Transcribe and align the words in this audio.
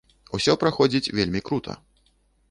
Усё 0.37 0.53
праходзіць 0.63 1.11
вельмі 1.19 1.41
крута. 1.49 1.75